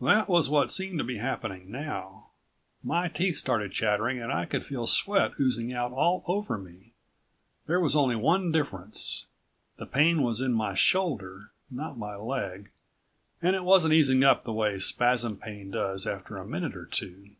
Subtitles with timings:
[0.00, 2.28] That was what seemed to be happening now.
[2.82, 6.94] My teeth started chattering and I could feel sweat oozing out all over me.
[7.66, 9.26] There was only one difference.
[9.76, 12.70] The pain was in my shoulder, not my leg,
[13.42, 17.32] and it wasn't easing up the way spasm pain does after a minute or two.